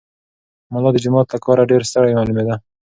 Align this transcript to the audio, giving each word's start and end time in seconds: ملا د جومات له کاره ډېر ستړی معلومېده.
ملا 0.71 0.89
د 0.93 0.97
جومات 1.03 1.27
له 1.31 1.37
کاره 1.45 1.69
ډېر 1.71 1.81
ستړی 1.89 2.17
معلومېده. 2.17 2.55